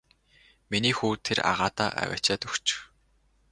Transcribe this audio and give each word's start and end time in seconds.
Миний 0.71 0.95
хүү 0.99 1.11
тэр 1.25 1.37
агаадаа 1.51 1.89
аваачаад 2.01 2.41
өгчих. 2.47 2.79